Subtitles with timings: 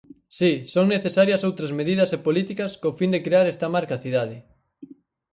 [0.37, 4.37] Si, son necesarias outras medidas e políticas co fin de crear esta marca cidade.